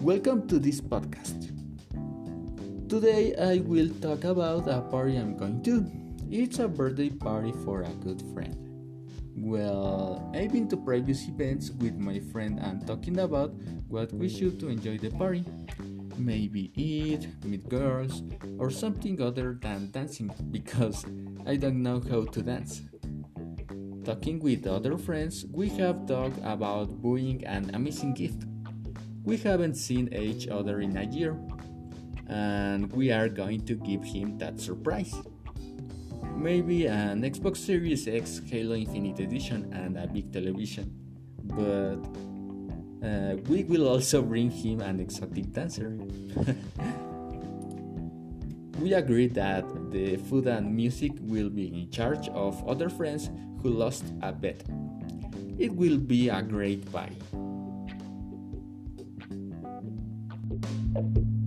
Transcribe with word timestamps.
Welcome 0.00 0.46
to 0.46 0.60
this 0.60 0.80
podcast. 0.80 1.50
Today 2.88 3.34
I 3.34 3.58
will 3.66 3.90
talk 3.98 4.22
about 4.22 4.70
a 4.70 4.80
party 4.80 5.16
I'm 5.16 5.36
going 5.36 5.60
to. 5.66 5.90
It's 6.30 6.60
a 6.60 6.68
birthday 6.68 7.10
party 7.10 7.50
for 7.64 7.82
a 7.82 7.90
good 8.06 8.22
friend. 8.32 8.54
Well, 9.34 10.30
I've 10.36 10.52
been 10.52 10.68
to 10.68 10.76
previous 10.76 11.26
events 11.26 11.70
with 11.70 11.98
my 11.98 12.20
friend 12.30 12.60
and 12.62 12.86
talking 12.86 13.18
about 13.18 13.50
what 13.88 14.12
we 14.14 14.28
should 14.28 14.60
to 14.60 14.68
enjoy 14.68 14.98
the 14.98 15.10
party. 15.10 15.42
Maybe 16.16 16.70
eat, 16.78 17.26
meet 17.44 17.68
girls, 17.68 18.22
or 18.58 18.70
something 18.70 19.20
other 19.20 19.58
than 19.60 19.90
dancing 19.90 20.30
because 20.52 21.04
I 21.44 21.56
don't 21.56 21.82
know 21.82 21.98
how 21.98 22.22
to 22.24 22.42
dance. 22.42 22.82
Talking 24.04 24.38
with 24.38 24.64
other 24.64 24.96
friends, 24.96 25.44
we 25.50 25.68
have 25.82 26.06
talked 26.06 26.38
about 26.44 27.02
buying 27.02 27.44
an 27.44 27.74
amazing 27.74 28.14
gift. 28.14 28.46
We 29.28 29.36
haven't 29.36 29.74
seen 29.74 30.08
each 30.14 30.48
other 30.48 30.80
in 30.80 30.96
a 30.96 31.04
year, 31.04 31.36
and 32.28 32.90
we 32.90 33.12
are 33.12 33.28
going 33.28 33.60
to 33.66 33.74
give 33.74 34.02
him 34.02 34.38
that 34.38 34.58
surprise. 34.58 35.14
Maybe 36.34 36.86
an 36.86 37.20
Xbox 37.20 37.58
Series 37.58 38.08
X 38.08 38.40
Halo 38.48 38.74
Infinite 38.74 39.20
Edition 39.20 39.70
and 39.74 39.98
a 39.98 40.06
big 40.06 40.32
television, 40.32 40.90
but 41.44 42.00
uh, 43.04 43.36
we 43.52 43.64
will 43.64 43.86
also 43.86 44.22
bring 44.22 44.50
him 44.50 44.80
an 44.80 44.98
exotic 44.98 45.52
dancer. 45.52 45.90
we 48.80 48.94
agreed 48.94 49.34
that 49.34 49.66
the 49.90 50.16
food 50.16 50.46
and 50.46 50.74
music 50.74 51.12
will 51.20 51.50
be 51.50 51.66
in 51.66 51.90
charge 51.90 52.30
of 52.30 52.66
other 52.66 52.88
friends 52.88 53.28
who 53.60 53.68
lost 53.68 54.04
a 54.22 54.32
bet. 54.32 54.62
It 55.58 55.76
will 55.76 55.98
be 55.98 56.30
a 56.30 56.40
great 56.40 56.90
party. 56.90 57.18
thank 60.62 61.16
you 61.16 61.37